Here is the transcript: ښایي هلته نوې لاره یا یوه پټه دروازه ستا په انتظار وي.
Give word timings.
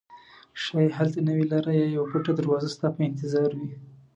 ښایي 0.63 0.89
هلته 0.97 1.19
نوې 1.27 1.45
لاره 1.51 1.71
یا 1.81 1.87
یوه 1.95 2.07
پټه 2.11 2.31
دروازه 2.35 2.69
ستا 2.75 2.87
په 2.95 3.01
انتظار 3.09 3.49
وي. 3.59 3.71